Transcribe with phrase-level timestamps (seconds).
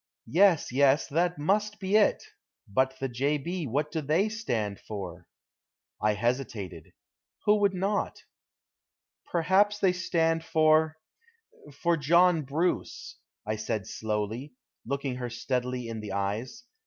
[0.25, 1.05] "Yes, yes.
[1.09, 2.23] That must be it.
[2.67, 3.37] But the 'J.
[3.37, 5.27] B.,' what do they stand for?"
[6.01, 6.93] I hesitated
[7.45, 8.23] who would not?
[9.27, 10.97] "Perhaps they stand for
[11.71, 14.55] for John Bruce," I said slowly,
[14.87, 16.63] looking her steadily in the eyes.